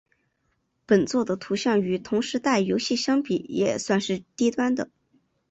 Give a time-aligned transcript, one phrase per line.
[0.87, 4.89] 本作的图像与同时代游戏相比也算是低端的。